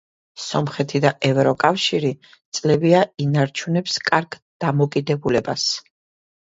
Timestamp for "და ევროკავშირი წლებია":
1.05-3.05